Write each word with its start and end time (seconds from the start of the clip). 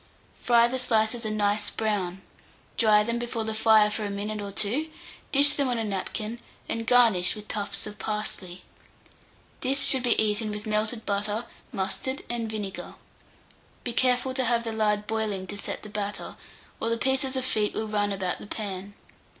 Fry 0.41 0.67
the 0.67 0.79
slices 0.79 1.25
a 1.25 1.29
nice 1.29 1.69
brown, 1.69 2.23
dry 2.75 3.03
them 3.03 3.19
before 3.19 3.43
the 3.43 3.53
fire 3.53 3.91
for 3.91 4.03
a 4.03 4.09
minute 4.09 4.41
or 4.41 4.51
two, 4.51 4.89
dish 5.31 5.53
them 5.53 5.67
on 5.67 5.77
a 5.77 5.83
napkin, 5.83 6.39
and 6.67 6.87
garnish 6.87 7.35
with 7.35 7.47
tufts 7.47 7.85
of 7.85 7.99
parsley. 7.99 8.63
This 9.59 9.83
should 9.83 10.01
be 10.01 10.19
eaten 10.19 10.49
with 10.49 10.65
melted 10.65 11.05
butter, 11.05 11.45
mustard, 11.71 12.23
and 12.31 12.49
vinegar. 12.49 12.95
Be 13.83 13.93
careful 13.93 14.33
to 14.33 14.45
have 14.45 14.63
the 14.63 14.71
lard 14.71 15.05
boiling 15.05 15.45
to 15.45 15.55
set 15.55 15.83
the 15.83 15.87
batter, 15.89 16.35
or 16.79 16.89
the 16.89 16.97
pieces 16.97 17.35
of 17.35 17.45
feet 17.45 17.75
will 17.75 17.87
run 17.87 18.11
about 18.11 18.39
the 18.39 18.47
pan. 18.47 18.95